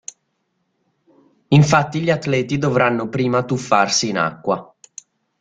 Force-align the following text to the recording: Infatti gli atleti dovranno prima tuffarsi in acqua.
Infatti 1.49 2.01
gli 2.01 2.09
atleti 2.09 2.57
dovranno 2.57 3.07
prima 3.07 3.45
tuffarsi 3.45 4.09
in 4.09 4.17
acqua. 4.17 4.73